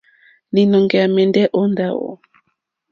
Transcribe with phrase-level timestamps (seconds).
[0.53, 2.09] Līnɔ̄ŋgɛ̄ à mɛ̀ndɛ́ ó ndáwù.